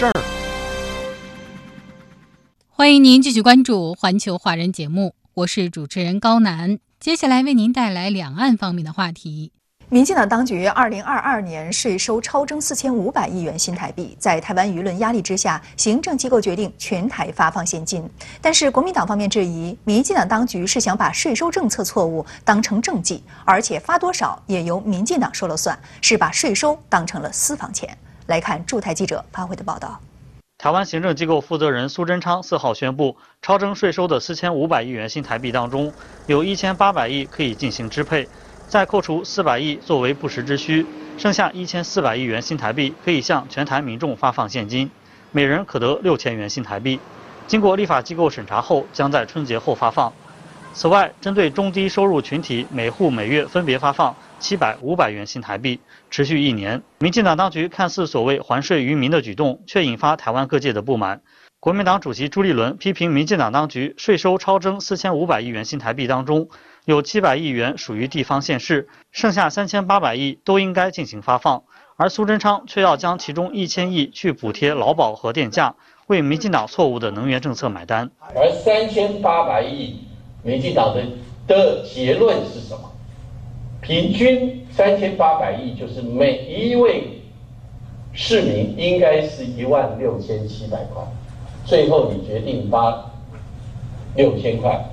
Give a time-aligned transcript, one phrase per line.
[0.00, 0.12] 事儿，
[2.70, 6.78] 欢迎您继续关注环球华人节目，我是主持人高楠。
[6.98, 9.52] 接下来为您带来两岸方面的话题。
[9.90, 18.02] 民进党当局二零二二年税收超征四千五百亿元新台币，在台湾舆论压力之下，行政机构决定全台发放现金。
[18.40, 27.94] 但是国民党方面质疑，民进党当局是想把税收政策错误当成政绩，而且发多少也由民进党说了算，是把税收当成了私房钱。
[28.30, 30.00] 来看驻台记者发回的报道。
[30.56, 35.92] 台湾行政机构负责人苏贞昌四号宣布，超征税收的四千五百亿元新台币当中，
[36.28, 38.28] 有一千八百亿可以进行支配，
[38.68, 40.86] 再扣除四百亿作为不时之需，
[41.18, 44.88] 剩下一千四百亿元新台币可以向全台民众发放现金，
[45.32, 47.00] 每人可得六千元新台币。
[47.48, 50.12] 经过立法机构审查后，将在春节后发放。
[50.72, 54.14] 此外，针对中低收入群体，每户每月分别发放。
[54.40, 55.78] 七百五百元新台币，
[56.10, 56.82] 持续一年。
[56.98, 61.20] 民进党当局看似所谓还税于民的举动，却引发台湾各界的不满。
[61.60, 66.48] 国民党主席朱立伦批评民进党当局税收超征四千五百亿元新台币当中，
[66.86, 71.62] 有七百亿元属于地方县市，剩下三千八百亿都应该进行发放。
[71.96, 75.74] 而苏贞昌却要将其中一千亿去补贴劳保和电价，
[76.06, 78.10] 为民进党错误的能源政策买单。
[78.34, 80.00] 而三千八百亿，
[80.42, 81.04] 民进党的
[81.46, 82.89] 的结论是什么？
[83.80, 87.22] 平均三千八百亿，就是每一位
[88.12, 91.02] 市民应该是一万六千七百块。
[91.64, 93.10] 最后你决定发
[94.16, 94.84] 六千块，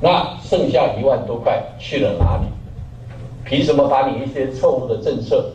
[0.00, 2.46] 那剩下一万多块去了哪里？
[3.44, 5.52] 凭什么把你一些错误的政策、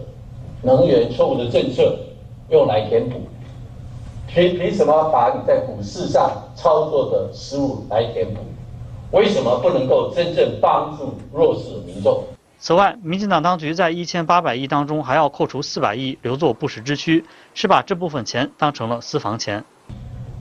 [0.62, 1.97] 能源错误的政策
[2.50, 3.22] 用来填补？
[4.28, 8.41] 凭凭什么把你在股市上操作的失误来填补？
[9.12, 12.22] 为什么不能够真正帮助弱势民众？
[12.66, 19.64] 此外，民进党当局在一千八百亿当中还要扣除四百亿留作不时之需，是把这部分钱当成了私房钱。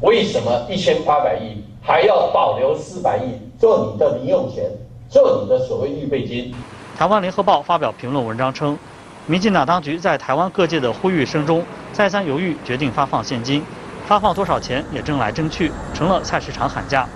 [0.00, 4.64] 为什么一千八百亿还要保留四百亿做你的零用钱，
[5.06, 6.54] 做你的所谓预备金？
[6.96, 8.78] 台湾联合报发表评论文章称，
[9.26, 13.62] 民进党当局在台湾各界的呼吁声中，再三犹豫，决定发放现金，
[14.06, 17.06] 发放多少钱也争来争去，成了菜市场喊价。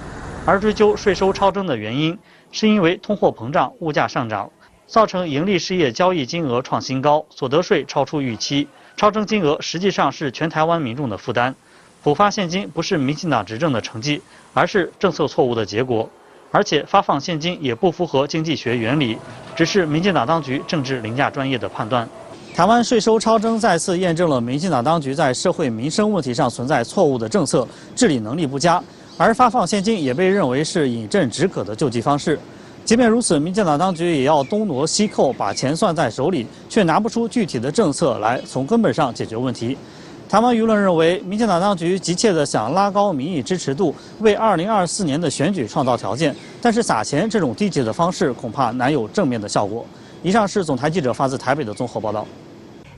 [0.45, 2.19] 而追究税收超征的原因，
[2.53, 4.51] 是因为通货膨胀、物价上涨。
[4.89, 8.67] 造成盈利事业交易金额创新高，所得税超出预期，
[8.97, 11.55] 超征金额实际上是全台湾民众的负担。
[12.03, 14.23] 补发现金不是民进党执政的成绩，
[14.55, 16.09] 而是政策错误的结果。
[16.51, 19.19] 而且发放现金也不符合经济学原理，
[19.55, 22.09] 只是民进党当局政治凌驾专业的判断。
[22.55, 28.83] 台湾税收超征再次验证了民进党当局在社会民生问题上存在错误的政策，治理能力不佳。
[29.19, 32.39] 而发放现金也被认为是饮鸩止渴的救济方式。
[32.89, 39.77] 即便如此，民进党当局也要东挪西扣，把钱攥在手里，却拿不出具体的政策来从根本上解决问题。
[40.27, 49.85] 台湾舆论认为，民进党当局急切地想拉高民意支持度，为2024年的选举创造条件，但是撒钱这种低级的方式恐怕难有正面的效果。
[50.23, 52.27] 以上是总台记者发自台北的综合报道。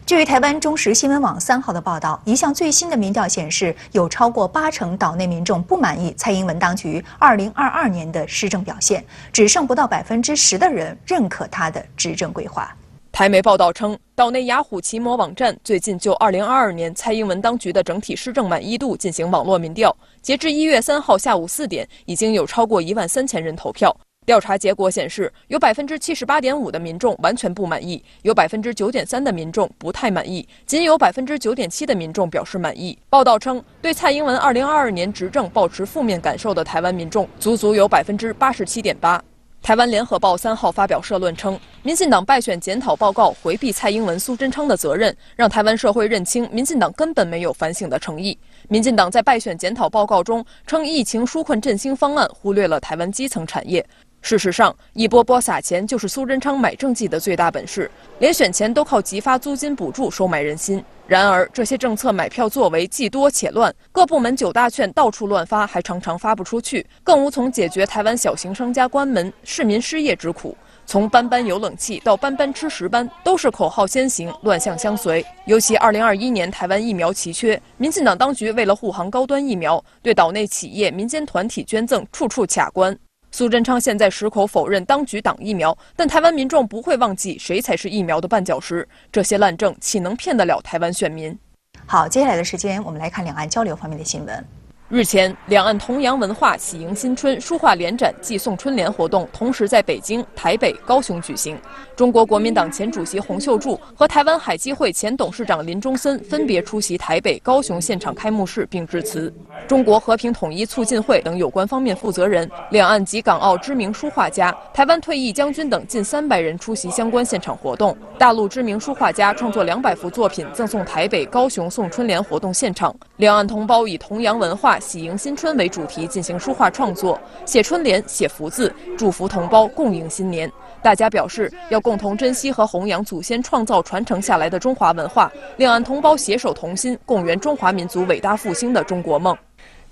[0.06, 12.74] 据台湾中时新闻网三号的报道，一项最新的民调显示，有超过八成岛内民众不满意蔡英文当局二零二二年的施政表现，只剩不到百分之十的人认可他的执政规划。
[13.12, 23.96] 台媒报道称，岛内雅虎奇摩网站最近就二零二二年蔡英文当局的整体施政满意度进行网络民调，截至一月三号下午四点，已经有超过一万三千人投票。
[24.30, 32.96] 调查结果显示，有百分之七十八点五的民众完全不满意，有百分之九点三的民众不太满意，仅有百分之九点七的民众表示满意。
[33.08, 39.20] 报道称，对蔡英文二零二二年执政保持负面感受的台湾民众，足足有百分之八十七点八。
[39.62, 48.38] 台湾联合报三号发表社论称，民进党败选检讨报告回避蔡英文、苏贞昌的责任，让台湾社会认清民进党根本没有反省的诚意。
[48.68, 53.84] 民进党在败选检讨报告中称，疫情纾困振兴方案忽略了台湾基层产业。
[54.22, 60.82] 事实上，一波波撒钱就是苏贞昌买政绩的最大本事，连选前都靠急发租金补助收买人心。
[61.06, 70.56] 然而，这些政策买票作为既多且乱，各部门九大券到处乱发，还常常发不出去，更无从解决台湾小型商家关门、市民失业之苦。
[70.86, 75.24] 从班班有冷气到班班吃十班，都是口号先行，乱象相随。
[75.46, 82.96] 尤其2021年台湾疫苗奇缺，民进党当局为了护航高端疫苗，对岛内企业、民间团体捐赠处处卡关。
[83.32, 88.86] 苏贞昌现在矢口否认当局挡疫苗，但台湾民众不会忘记谁才是疫苗的绊脚石。
[89.12, 91.38] 这些烂政岂能骗得了台湾选民？
[91.86, 94.44] 好，接下来的时间我们来看两岸交流方面的新闻。
[94.90, 101.56] 日前，两岸同洋文化喜迎新春书画联展暨送春联活动同时在北京、台北、高雄举行。
[101.94, 109.32] 中国国民党前主席洪秀柱和台湾海基会前董事长林中森分别出席台北、高雄现场开幕式并致辞。
[109.68, 117.96] 中国和平统一促进会等有关方面负责人、两岸及港澳知名书画家、台湾退役将军等近三百人出席相关现场活动。
[118.18, 122.92] 大陆知名书画家创作两百幅作品赠送台北、高雄送春联活动现场。
[123.18, 124.79] 两岸同胞以同洋文化。
[124.80, 130.50] 喜迎新春为主题进行书画创作，写春联、写福字，祝福同胞共迎新年。
[130.82, 139.36] 大家表示要共同珍惜和弘扬祖先创造传承下来的中华文化，两岸同胞携手同心，共圆中华民族伟大复兴的中国梦。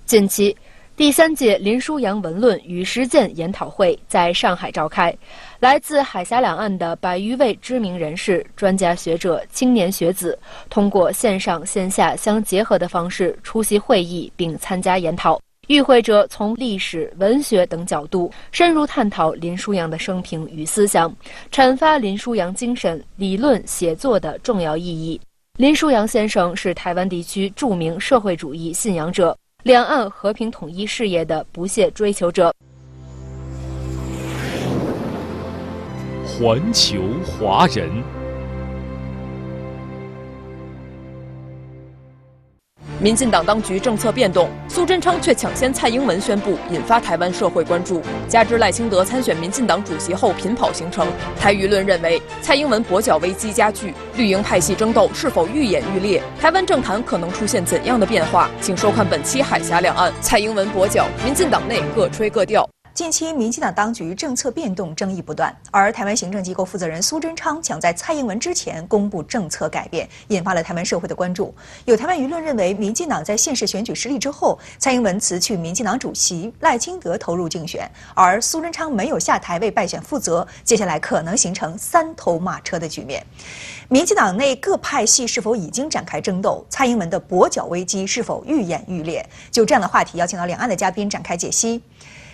[0.05, 0.55] 近期。
[0.97, 5.17] 第三届林书扬文论与实践研讨会在上海召开，
[5.59, 10.37] 来自海峡两岸的百余位知名人士、专家学者、青年学子，
[10.69, 15.37] 通过线上线下相结合的方式出席会议并参加研讨。
[15.67, 21.13] 与会者从历史、文学等角度深入探讨林书扬的生平与思想，
[21.51, 25.19] 阐发林书扬精神、理论写作的重要意义。
[25.57, 29.37] 林书扬先生是台湾地区著名社会主义信仰者。
[29.63, 32.53] 两岸和平统一事业的不懈追求者。
[36.39, 37.89] 环球华人。
[43.01, 48.01] 民进党当局政策变动，苏贞昌却抢先蔡英文宣布，引发台湾社会关注。
[48.29, 51.05] 加之赖清德参选民进党主席后频跑行程，
[51.37, 56.23] 台舆论认为蔡英文跛脚危机加剧，绿营派系争斗是否愈演愈烈？
[56.39, 58.49] 台湾政坛可能出现怎样的变化？
[58.61, 62.65] 请收看本期《海峡两岸》，蔡英文跛脚，民进党内各吹各调。
[62.99, 65.55] 近期，民进党当局政策变动，争议不断。
[65.71, 71.55] 而台湾行政机构负责人苏贞昌抢在蔡英文之前公布政策改变，引发了台湾社会的关注。
[71.85, 83.25] 有台湾舆论认为，民进党在县市选举失利之后，蔡英文辞去民进党主席，赖清德投入竞选，而苏贞昌没有下台为败选负责，接下来可能形成三头马车的局面。
[83.87, 86.65] 民进党内各派系是否已经展开争斗？
[86.69, 89.25] 蔡英文的跛脚危机是否愈演愈烈？
[89.49, 91.81] 就这样的话题，邀请到两岸的嘉宾展开解析。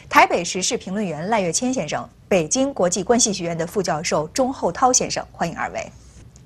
[0.09, 5.85] 台北时事评论员赖月谦先生，北京国际关系学院的副教授钟厚涛先生，欢迎二位。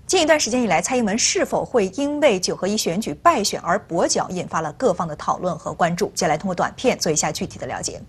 [0.07, 6.07] 近一段时间以来，蔡英文是否会因为九合一选举败选而跛脚，引发了各方的讨论和关注。
[6.15, 8.01] 接下来通过短片做一下具体的了解。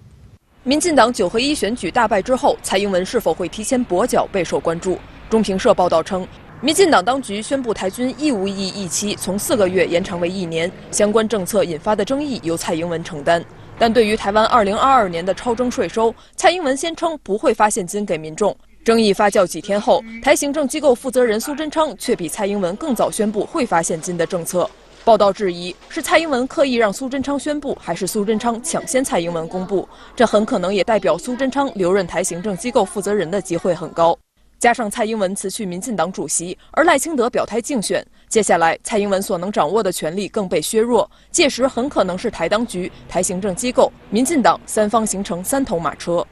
[0.63, 4.99] 民进党九合一选举大败之后，蔡英文是否会提前跛脚备受关注。
[5.29, 6.27] 中评社报道称，
[6.61, 13.45] 民进党当局宣布台军义务役役期从四个月延长为一年，相关政策引发的争议由蔡英文承担。
[13.81, 18.55] 但对于台湾2022年的超征税收，蔡英文先称不会发现金给民众。
[18.85, 24.69] 争议发酵几天后，台行政机构负责人苏贞昌却比蔡英文更早宣布会发现金的政策。
[25.03, 29.89] 报道质疑是蔡英文刻意让苏贞昌宣布，还是苏贞昌抢先蔡英文公布？
[30.15, 34.15] 这很可能也代表苏贞昌留任台行政机构负责人的机会很高。
[34.59, 46.25] 加上蔡英文辞去民进党主席，而赖清德表态竞选，接下来蔡英文所能掌握的权力更被削弱，届时很可能是台当局、台行政机构、民进党三方形成三头马车。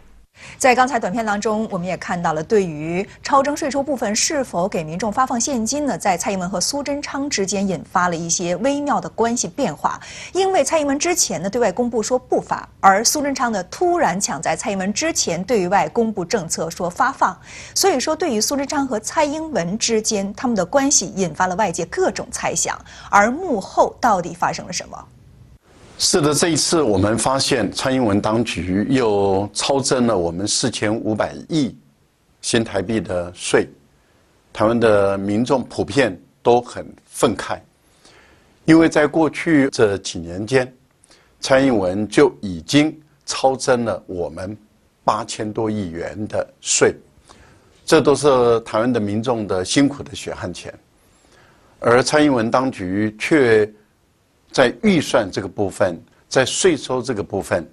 [0.57, 5.97] 在刚才短片当中，我们也看到了对于超征税收部分是否给民众发放现金呢？
[5.97, 10.00] 在蔡英文和苏贞昌之间引发了一些微妙的关系变化。
[10.33, 17.38] 因为蔡英文之前呢对外公布说不发，而苏贞昌呢突然抢在蔡英文之前对外公布政策说发放，
[17.75, 22.78] 所以说对于苏贞昌和蔡英文之间他们的关系引发了外界各种猜想。
[23.11, 25.04] 而幕后到底发生了什么？
[26.00, 31.76] 是的，这一次我们发现蔡英文当局又超征了我们四千五百亿
[32.40, 33.69] 新台币的税，
[34.52, 37.59] 台湾的民众普遍都很愤慨，
[38.64, 40.73] 因为在过去这几年间，
[41.40, 44.57] 蔡英文就已经超征了我们
[45.02, 46.95] 八千多亿元的税，
[47.85, 50.73] 这都是台湾的民众的辛苦的血汗钱，
[51.81, 53.69] 而蔡英文当局却。
[54.50, 57.67] 在预算这个部分，在税收这个部分，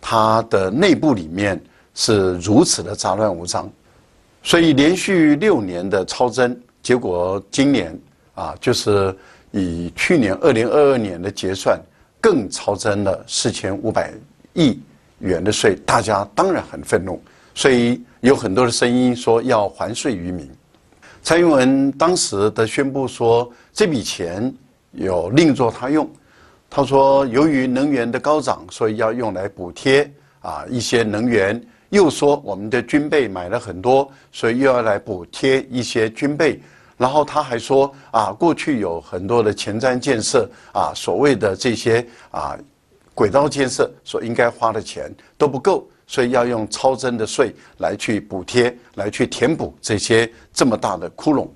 [0.00, 1.60] 它的内部里面
[1.94, 3.70] 是如此的杂乱无章，
[4.42, 7.98] 所以连续六年的超增，结果今年
[8.34, 9.14] 啊，就是
[9.50, 11.80] 以去年二零二二年的结算
[12.20, 14.12] 更超增了四千五百
[14.54, 14.78] 亿
[15.18, 17.20] 元的税，大家当然很愤怒，
[17.54, 20.50] 所以有很多的声音说要还税于民。
[21.22, 24.52] 蔡英文当时的宣布说，这笔钱
[24.94, 26.08] 有另作他用。
[26.70, 30.10] 他说，由于能源的高涨，所以要用来补贴
[30.40, 31.62] 啊一些能源。
[31.90, 36.60] 又说我们的军备买了很多，所以又要来补贴一些军备。
[36.96, 42.58] 然后他还说啊，过去有很多的前瞻建设啊，所谓的这些啊
[43.14, 51.48] 轨道建设所应该花的钱都不够，所以要用超征的税来去补贴，来去填补这些这么大的窟窿。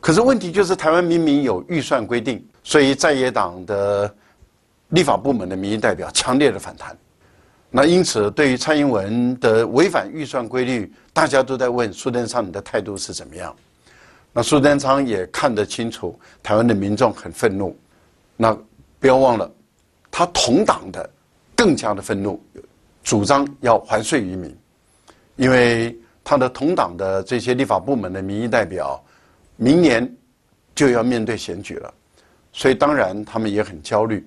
[0.00, 4.12] 可是问题就是，台湾明明有预算规定，所以在野党的
[4.88, 6.96] 立法部门的民意代表强烈的反弹。
[7.70, 13.54] 那因此，对于蔡英文的违反预算规律，大家都在问苏贞昌你的态度是怎么样？
[14.32, 17.76] 那苏贞昌也看得清楚，台湾的民众很愤怒。
[18.36, 18.56] 那
[19.00, 19.50] 不要忘了，
[20.10, 21.10] 他同党的
[21.56, 22.40] 更加的愤怒，
[23.02, 24.56] 主张要还税于民，
[25.36, 29.02] 因为他的同党的这些立法部门的民意代表，
[29.60, 30.10] 明年
[30.74, 31.94] 就要面对选举了，
[32.52, 34.26] 所以当然他们也很焦虑。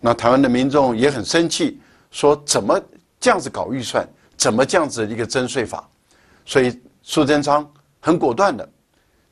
[0.00, 1.80] 那台湾的民众也很生气。
[2.10, 2.80] 说怎么
[3.18, 4.06] 这样子搞预算？
[4.36, 5.88] 怎么这样子一个征税法？
[6.44, 8.68] 所以苏贞昌很果断的，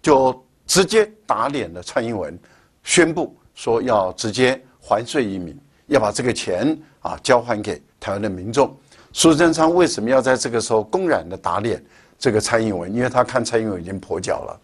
[0.00, 2.36] 就直接打脸了蔡英文，
[2.82, 5.56] 宣布说要直接还税于民，
[5.86, 8.76] 要把这个钱啊交还给台湾的民众。
[9.12, 11.80] 苏贞昌为什么要在这个时候公然的打脸
[12.18, 12.92] 这个蔡英文？
[12.92, 14.60] 因为他看蔡英文已经跛脚了。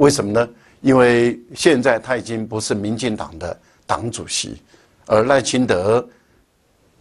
[0.00, 0.48] 为什么呢？
[0.80, 4.60] 因为现在他已经不是民进党的党主席，
[5.06, 6.06] 而赖清德。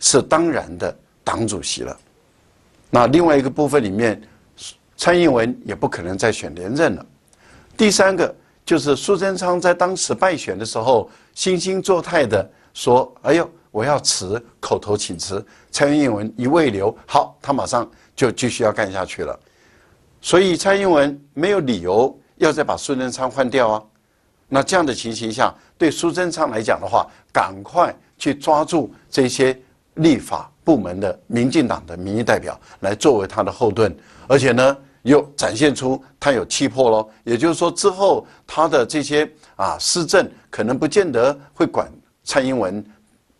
[0.01, 1.99] 是当然的党主席了。
[2.89, 4.21] 那另外一个部分里面，
[4.95, 7.05] 蔡英文也不可能再选连任了。
[7.75, 8.33] 第三个
[8.65, 19.37] 就是苏贞昌在当时败选的时候，惺惺作态的说：“哎呦，我要辞，口头请辞。”蔡英文一未留，好，他马上就继续要干下去了。
[20.21, 23.83] 所以蔡英文没有理由要再把苏贞昌换掉啊。
[24.49, 29.57] 那这样的情形下，对苏贞昌来讲的话，赶快去抓住这些。
[29.95, 33.93] 立法部门的民进党的民意代表来作为他的后盾，
[34.29, 37.09] 而且呢，又展现出他有气魄喽。
[37.25, 41.91] 也就是说，之后他的这些啊施政可能不见得会管
[42.23, 42.81] 蔡英文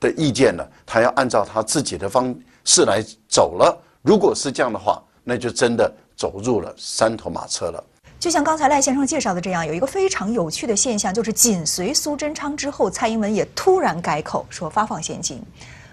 [0.02, 3.82] 的意见了，他要按照他自己的方式来走了。
[4.02, 7.82] 如果是这样的话，那就真的走入了三头马车了。
[8.20, 15.42] 就像刚才赖先生介绍的这样，有一个非常有趣的现象，就是紧随苏贞昌之后，蔡英文也突然改口说发放现金。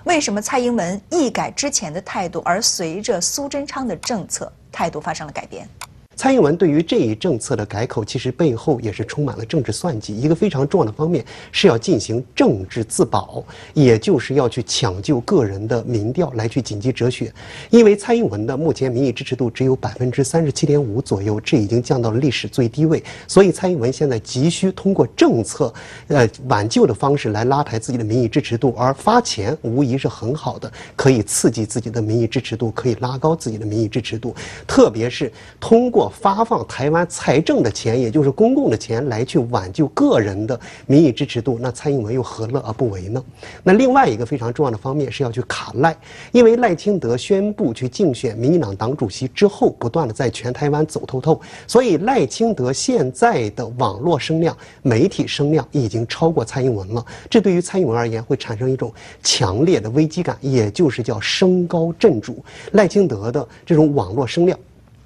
[0.02, 5.68] 为什么蔡英文一改之前的态度，而随着苏贞昌的政策，态度发生了改变？
[6.16, 10.16] 蔡英文对于这一政策的改口，其实背后也是充满了政治算计。
[10.16, 13.44] 一个非常重要的方面是要进行政治自保，
[13.74, 17.30] 也就是要去抢救个人的民调来去紧急哲学。
[17.68, 23.04] 因为蔡英文的目前民意支持度只有百分之三十七点五左右，这已经降到了历史最低位。
[23.28, 25.72] 所以蔡英文现在急需通过政策，
[26.08, 34.34] 呃挽救的方式来拉抬自己的民意支持度，而发钱无疑是很好的，可以刺激自己的民意支持度，可以拉高自己的民意支持度。
[34.66, 35.30] 特别是
[35.60, 36.05] 通过。
[36.08, 43.22] 发放台湾财政的钱，也就是公共的钱，来去挽救个人的民意支持度，那蔡英文又何乐而不为呢？
[43.62, 45.96] 那另外一个非常重要的方面是要去卡赖，
[46.32, 57.04] 因为赖清德宣布去竞选民进党党主席之后，不断的在全台湾走透透，所以赖清德现在的网络声量、媒体声量已经超过蔡英文了。
[57.28, 62.44] 这对于蔡英文而言会产生一种强烈的危机感，也就是叫升高震主。
[62.72, 64.58] 赖清德的这种网络声量。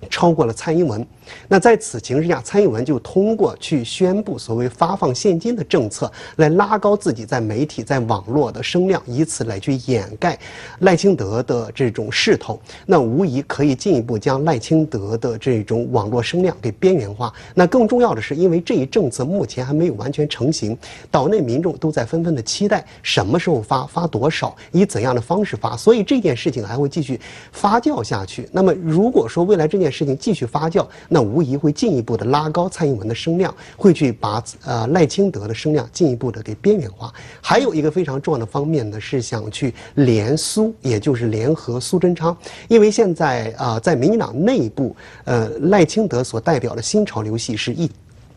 [0.09, 1.07] 超过了蔡英文。
[1.49, 10.39] 那在此情势下，蔡英文就通过去宣布所谓发放现金的政策，来拉高自己在媒体、在网络的声量，以此来去掩盖
[10.81, 12.61] 赖清德的这种势头。
[12.87, 17.33] 那无疑可以进一步将赖清德的这种网络声量给边缘化。
[17.55, 20.77] 那更重要的是，因为这一政策目前还没有完全成型，
[21.11, 27.21] 岛内民众都在纷纷的期待什么时候发、发多少、以怎样的方式发，所以这件事情还会继续
[27.53, 28.49] 发酵下去。
[28.53, 37.13] 那么，如果说未来这件事情继续发酵，那无疑会进一步的拉高蔡英文的声量，会去把呃赖清德的声量进一步的给边缘化。
[37.41, 42.37] 还有一个非常重要的方面呢，是想去联苏，也就是联合苏贞昌。
[42.69, 47.91] 因为现在啊，在民进党内部，呃，赖清德所代表的新潮流系是一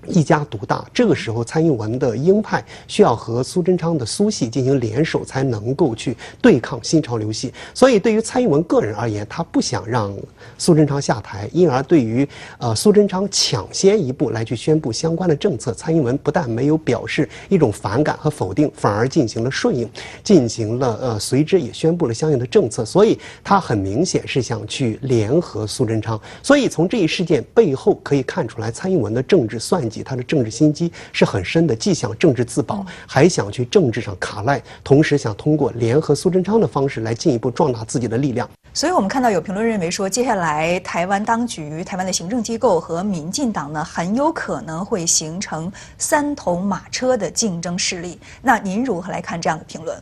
[0.08, 7.54] 一家独大，这个时候蔡英文的鹰派需要和苏贞昌的苏系进行联手，才能够去对抗新潮流系。
[7.74, 10.16] 所以，对于蔡英文个人而言，他不想让
[10.58, 19.90] 苏贞昌下台，因而对于呃苏贞昌抢先一步来去宣布相关的政策，蔡英文不但没有表示一种反感和否定，反而进行了顺应，
[20.24, 22.84] 进行了呃随之也宣布了相应的政策。
[22.84, 26.20] 所以，他很明显是想去联合苏贞昌。
[26.42, 29.93] 所以，从这一事件背后可以看出来，蔡英文的政治算计。
[30.02, 38.50] 他的政治心机是很深的，既想政治自保，还想去政治上卡赖，同时想通过联合苏贞昌的方式来进一步壮大自己的力量。
[38.74, 48.18] 所以，我们看到有评论认为说，接下来台湾当局、台湾的行政机构和民进党呢，很有可能会形成三头马车的竞争势力。
[48.42, 49.96] 那您如何来看这样的评论？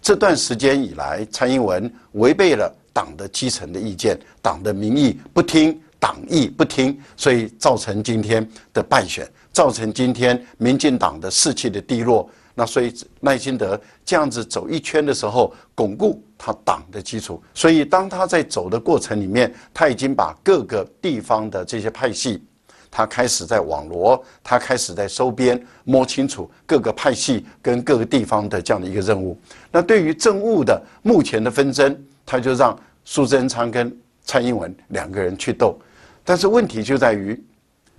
[0.00, 5.76] 这段时间以来，蔡英文违背了党的基层的意见，党的民意不听。
[5.98, 12.28] 党意不听，所以造成今天的败选，造成今天民进党的士气的低落。
[12.54, 17.40] 那所以赖清德这样子走一圈的时候，巩固他党的基础。
[17.54, 22.42] 所以当他在走的过程里面，他已经把各个地方的这些派系，
[22.90, 29.38] 他开始在网罗，他开始在收编，摸清楚各个派系跟各个地方的这样的一个任务。
[29.70, 35.78] 那对于政务的目前的纷争，他就让苏贞昌跟蔡英文两个人去斗。
[36.28, 37.42] 但是问题就在于，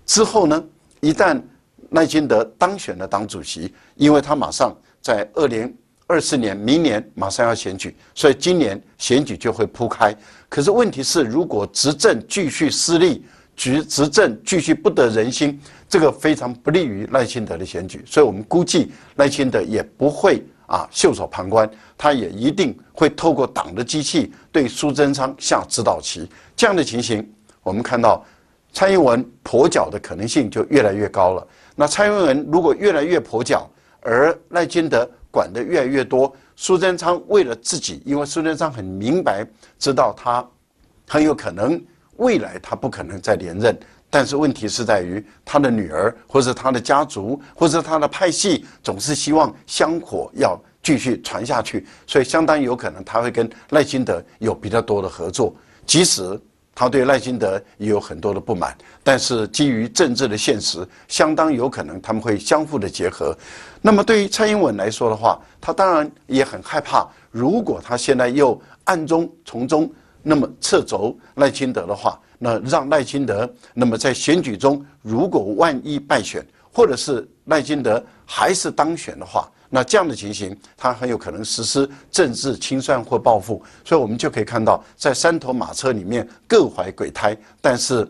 [0.05, 0.63] 之后呢，
[1.01, 1.41] 一旦
[1.89, 4.71] 赖清德当选了党主席，因为他马上
[5.01, 10.15] 在二零二四年，明年马上要选举，所以今年选举就会铺开。
[10.48, 18.03] 可是问题是，如果执政继续失利，执执政继续不得人心，这个非常不利于赖清德的选举。
[18.05, 21.67] 所以我们估计赖清德也不会啊袖手旁观，
[21.98, 26.29] 他也一定会透过党的机器对苏贞昌下指导棋。
[26.55, 27.27] 这样的情形。
[27.63, 28.25] 我们看到
[28.72, 31.48] 蔡英文跛脚的可能性就越来越高了。
[31.75, 33.70] 那蔡英文如果越来越跛脚，
[34.01, 39.46] 而赖清德管的越来越多，苏贞昌为了自己，因为苏贞昌很明白
[39.78, 40.48] 知道他
[41.08, 41.82] 很有可能
[42.18, 43.78] 未来他不可能再连任，
[44.10, 56.39] 但是问题是在于他的女儿或者他的家族或者他的派系总是希望香火要继续传下去，所以相当有可能他会跟赖清德有比较多的合作，即使。
[56.79, 63.38] 他对赖清德也有很多的不满，但是基于政治的现实，相当有可能他们会相互的结合。
[63.81, 69.92] 那么对于蔡英文来说的话，他当然也很害怕，如果他现在又暗中从中
[70.24, 79.51] 那么掣肘赖清德的话，那让赖清德那么在选举中如果万一败选，或者是赖清德还是当选的话。
[79.70, 88.08] 那这样的情形，他很有可能实施政治清算或报复，所以我们就可以看到，在三头马车里面各怀鬼胎，但是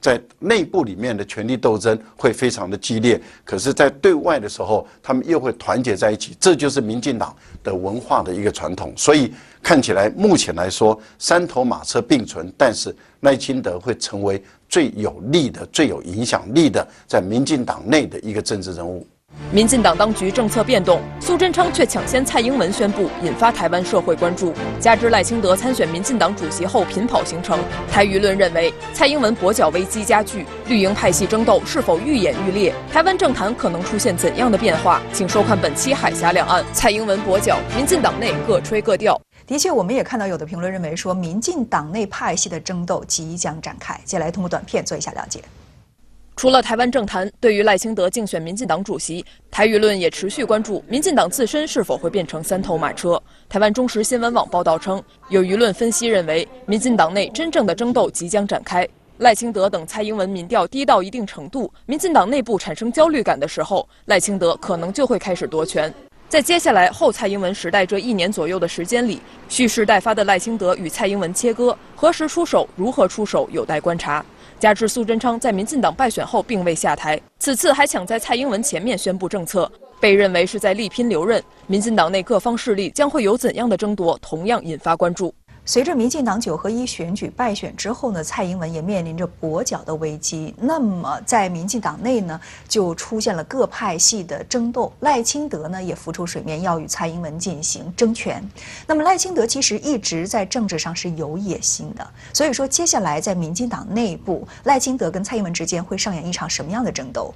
[0.00, 7.34] 在内部里面的权力斗争会非常的激烈，可是，在对外的时候，他们又会团结在一起，这就是民进党
[7.64, 8.92] 的文化的一个传统。
[8.96, 19.04] 所以看起来，目前来说，三头马车并存，但是赖清德会成为最有利的、最有影响力的在民进党内的一个政治人物。
[19.50, 24.52] 民进党当局政策变动，苏贞昌却抢先蔡英文宣布，引发台湾社会关注。
[24.78, 27.58] 加之赖清德参选民进党主席后频跑行程，
[27.90, 32.74] 台舆论认为蔡英文跛脚危机加剧，绿营派系争斗是否愈演愈烈？
[32.92, 35.00] 台湾政坛可能出现怎样的变化？
[35.12, 36.62] 请收看本期《海峡两岸》。
[36.74, 39.18] 蔡英文跛脚，民进党内各吹各调。
[39.46, 43.98] 的确，我们也看到有的评论认为说，民进党内派系的争斗即将展开。
[44.04, 45.42] 接下来通过短片做一下了解。
[46.38, 53.20] 除了台湾政坛，对于赖清德竞选民进党主席，台舆论也持续关注民进党自身是否会变成三头马车。
[53.48, 58.88] 台湾中时新闻网报道称，有舆论分析认为，民进党内真正的争斗即将展开。
[59.16, 65.92] 赖清德等蔡英文民调低到一定程度，民进党内部产生焦虑感的时候，赖清德可能就会开始夺权。
[66.28, 74.24] 在接下来后蔡英文时代这一年左右的时间里，蓄势待发的赖清德与蔡英文切割，何时出手，如何出手，有待观察。
[74.58, 81.40] 加之苏贞昌在民进党败选后并未下台，此次还抢在蔡英文前面宣布政策，被认为是在力拼留任。
[81.68, 85.32] 民进党内各方势力将会有怎样的争夺，同样引发关注。
[85.68, 90.54] 随着民进党九合一选举败选之后呢，蔡英文也面临着跛脚的危机。
[90.58, 94.90] 那么在民进党内呢，就出现了各派系的争斗。
[95.00, 98.42] 赖清德呢也浮出水面，要与蔡英文进行争权。
[98.86, 107.34] 那么赖清德其实一直在政治上是有野心的，所以说接下来在民进党内部，赖清德跟蔡英文之间会上演一场什么样的争斗？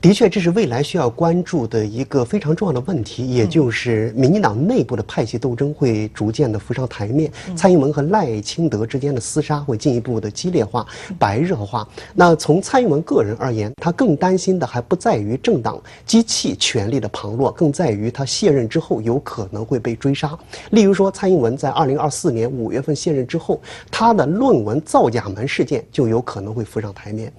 [0.00, 10.86] 的确，这是未来需要关注的一个非常重要的问题，也就是民进党内部的派系斗争会逐渐的浮上台面，蔡英文和赖清德之间的厮杀会进一步的激烈化、
[11.18, 11.86] 白热化。
[12.14, 20.34] 那从蔡英文个人而言，他更担心的还不在于政党机器权力的旁落，更在于他卸任之后有可能会被追杀。
[20.70, 23.60] 例如说，蔡英文在二零二四年五月份卸任之后，
[23.90, 27.30] 他的论文造假门事件就有可能会浮上台面。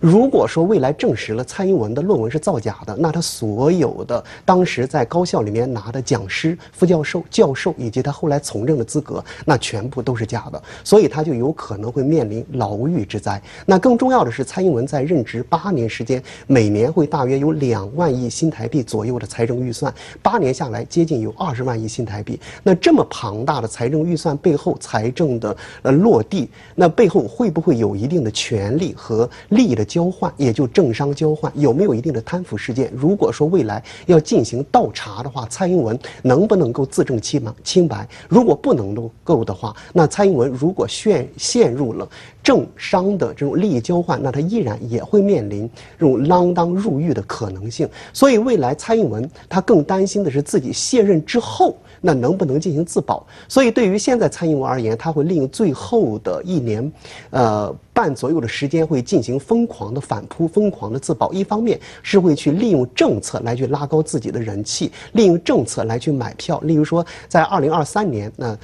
[0.00, 13.40] 如果说未来证实了蔡英文的论文是造假的，那他所有的当时在高校里面拿的讲师、副教授、教授以及他后来从政的资格，那全部都是假的， 所以他就有可能会面临牢狱之灾。
[13.64, 22.38] 那更重要的是，蔡英文在任职八年时间，每年会大约有两万亿新台币左右的财政预算，八年下来接近有二十万亿新台币。
[22.62, 29.85] 那这么庞大的财政预算背后，财政的呃落地，那背后会不会有一定的权利和利益的？
[29.86, 32.92] 交换也就政商交换有没有一定的贪腐事件？
[32.94, 37.50] 如果说未来要进行倒查的话，蔡英文能不能够自证清白？
[37.64, 38.06] 清白？
[38.28, 38.94] 如果不能
[39.24, 42.06] 够的话，那蔡英文如果陷陷入了
[42.46, 47.88] 政商的这种利益交换，那他依然也会面临这种锒铛入狱的可能性。
[48.12, 51.76] 所以未来蔡英文他更担心的是自己卸任之后。
[52.02, 53.26] 那能不能进行自保？
[53.48, 56.92] 所以对于现在蔡英文而言，他会利用最后的一年，
[57.30, 61.32] 呃半左右的时间，会进行疯狂的反扑、疯狂的自保。
[61.32, 66.60] 一方面是会去利用政策来去拉高自己的人气，利用政策来去买票。
[66.60, 68.56] 例如说，在二零二三年，那。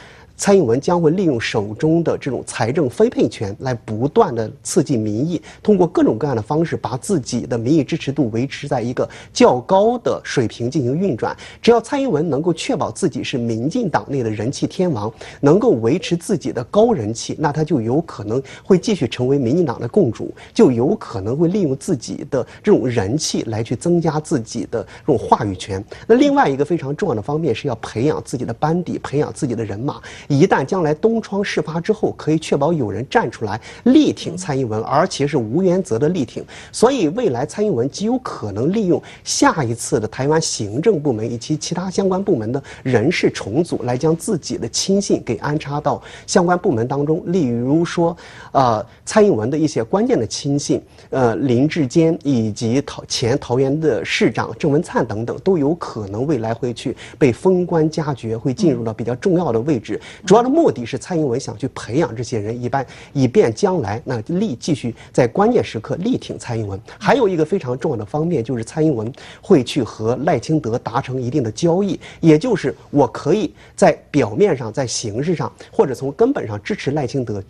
[0.42, 11.32] 蔡英文将会利用手中的这种财政分配权来不断的刺激民意，通过各种各样的方式把自己的民意支持度维持在一个较高的水平进行运转。
[11.60, 15.08] 只要蔡英文能够确保自己是民进党内的人气天王，
[15.40, 25.84] 能够维持自己的高人气，那他就有可能会继续成为民进党的共主，就有可能会利用自己的这种人气来去增加自己的这种话语权。
[26.04, 30.02] 那另外一个非常重要的方面是要培养自己的班底，培养自己的人马。
[30.32, 36.42] 一旦将来东窗事发之后，可以确保有人站出来力挺蔡英文，而且是无原则的力挺。
[36.72, 47.22] 所以未来蔡英文极有可能利用下一次的台湾行政部门以及其他相关部门的人事重组，来将自己的亲信给安插到相关部门当中。
[47.26, 48.16] 例如说，
[48.52, 60.00] 呃，蔡英文的一些关键的亲信，呃，林志坚以及桃前桃园的市长郑文灿等等，都有可能未来会去被封官加爵，会进入到比较重要的位置。
[60.24, 66.80] 主要的目的是蔡英文想去培养这些人，一般以便将来那力继续在关键时刻力挺蔡英文。
[66.98, 77.42] 还有一个非常重要的方面就是蔡英文会去和赖清德达成一定的交易，也就是我可以在表面上、在形式上或者从根本上支持赖清德。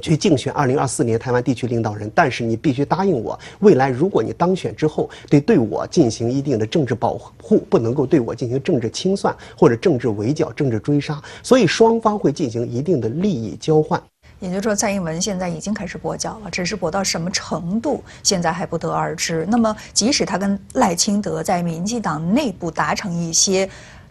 [0.00, 11.20] 去竞选二零二四年台湾地区领导人，但是你必须答应我，未来如果你当选之后，得对我进行一定的政治保护，不能够对我进行政治清算或者政治围剿、政治追杀。
[11.42, 14.00] 所以双方会进行一定的利益交换。
[14.40, 19.44] 也就是说，蔡英文现在已经开始跛脚了，只是跛到什么程度，现在还不得而知。
[19.48, 23.68] 那么，即使他跟赖清德在民进党内部达成一些。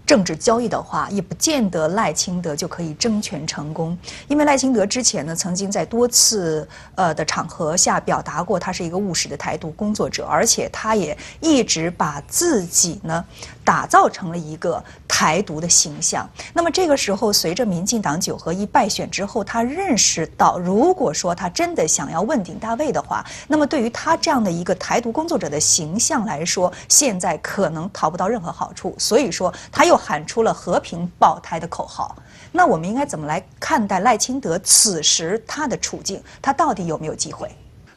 [0.07, 3.95] 政治交易的话，也不见得赖清德就可以争权成功，
[4.29, 13.23] 因为赖清德之前呢，曾经在多次呃的场合下表达过，他是一个务实的台独工作者，而且他也一直把自己呢
[13.65, 14.81] 打造成了一个
[15.17, 16.29] 台独的形象。
[16.53, 28.95] 那么这个时候，随着民进党九合一败选之后，他认识到，如果说他真的想要问鼎大位的话，那么对于他这样的一个台独工作者的形象来说，现在可能讨不到任何好处。
[28.97, 29.97] 所以说，他又。
[29.97, 32.15] 喊出了和平保台的口号，
[32.51, 36.21] 那我们应该怎么来看待赖清德此时他的处境？
[36.39, 37.49] 他到底有没有机会？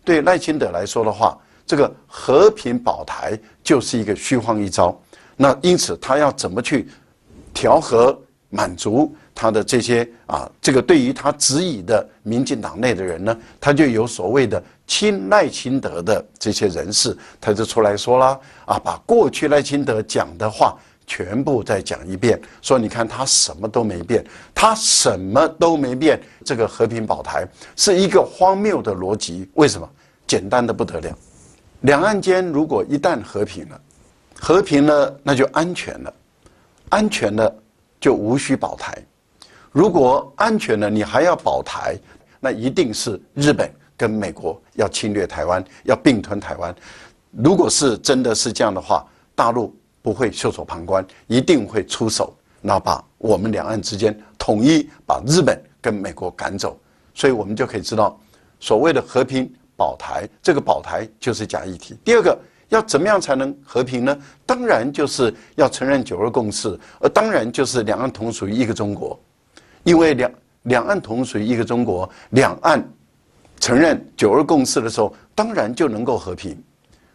[0.03, 4.99] 对赖清德来说的话，这个和平保台就是一个虚晃一招。
[5.37, 6.89] 那因此他要怎么去
[7.53, 10.51] 调和、满足他的这些啊？
[10.61, 20.77] 这个对于他质疑的民进党内的人呢，他就有所谓的亲赖清德的这些人士，他就出来说了啊，把过去赖清德讲的话。
[21.07, 26.21] 全部再讲一遍，说你看他什么都没变，他什么都没变。
[26.45, 29.91] 这个和平保台是一个荒谬的逻辑，为什么？
[30.29, 31.19] 简单的不得了。
[31.81, 33.81] 两岸间如果一旦和平了，
[34.39, 36.15] 和平了那就安全了，
[36.91, 37.53] 安全的
[37.99, 38.97] 就无需保台。
[39.73, 41.99] 如果安全的你还要保台，
[42.39, 46.75] 那一定是日本跟美国要侵略台湾，要并吞台湾。
[47.31, 49.75] 如果是真的是这样的话，大陆。
[50.03, 56.81] 不会袖手旁观，一定会出手，那把我们两岸之间统一，把日本跟美国赶走。
[57.13, 58.19] 所以我们就可以知道，
[58.61, 61.99] 所谓的和平保台，这个保台就是假议题。
[62.03, 62.39] 第二个，
[62.71, 64.19] 要怎么样才能和平呢？
[64.47, 69.19] 当然就是要承认九二共识，而当然就是两岸同属于一个中国，
[69.85, 72.83] 因为两两岸同属于一个中国，两岸
[73.59, 76.57] 承认九二共识的时候，当然就能够和平。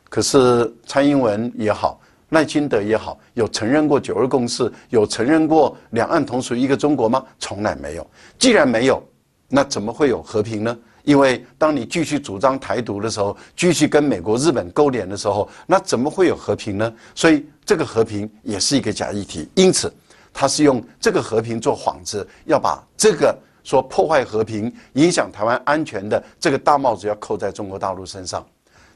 [0.10, 7.24] 可是蔡英文也好，赖清德也好，有承认过九二共识，有承认过两岸同属于一个中国吗？
[7.40, 8.08] 从来没有。
[8.38, 9.02] 既然没有，
[9.48, 10.78] 那怎么会有和平呢？
[11.06, 16.94] 因为当你继续主张台独的时候，继续跟美国、日本勾连的时候，那怎么会有和平呢？
[17.14, 19.48] 所以这个和平也是一个假议题。
[19.56, 19.94] 因此，
[20.34, 28.46] 他是用这个和平做幌子，要把这个说破坏和平、影响台湾安全的这个大帽子要扣在中国大陆身上。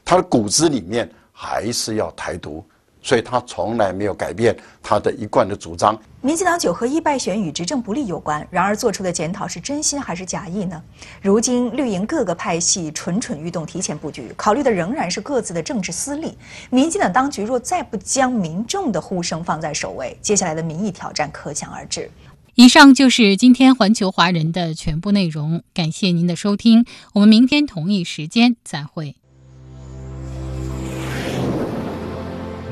[0.04, 2.64] 他的骨子里面还是要台独。
[3.02, 5.98] 所以他从来没有改变他的一贯的主张。
[6.22, 10.82] 民进党九合一败选与执政不利有关，然而做出的检讨是真心还是假意呢？
[11.22, 16.36] 如今绿营各个派系蠢蠢欲动，提前布局，考虑的仍然是各自的政治私利。
[16.68, 22.10] 民进党当局若再不将民众的呼声放在首位，接下来的民意挑战可想而知。
[22.56, 26.84] 以上就是今天环球华人的全部内容，感谢您的收听，
[27.14, 29.16] 我们明天同一时间再会。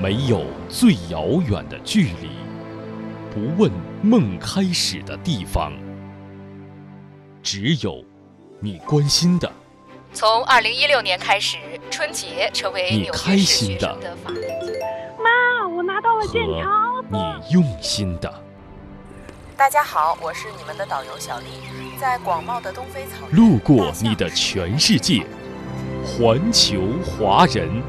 [0.00, 2.30] 没有最遥远的距离，
[3.34, 3.68] 不问
[4.00, 5.72] 梦开始的地方，
[7.42, 8.04] 只有
[8.61, 9.50] 你关心的。
[10.12, 11.58] 从二零一六年开始，
[11.90, 13.98] 春节成为你开心的。
[15.18, 17.04] 妈，我拿到了健康。
[17.11, 18.32] 你用心的。
[19.56, 21.46] 大家好，我是你们的导游小丽，
[22.00, 23.37] 在广袤的东非草原。
[23.37, 25.26] 路过你的全世界，
[26.04, 27.82] 环球华人。